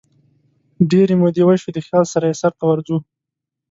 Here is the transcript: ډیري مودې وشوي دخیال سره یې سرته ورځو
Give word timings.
ډیري 0.89 1.15
مودې 1.21 1.43
وشوي 1.45 1.71
دخیال 1.73 2.05
سره 2.13 2.25
یې 2.29 2.35
سرته 2.41 2.63
ورځو 2.67 2.97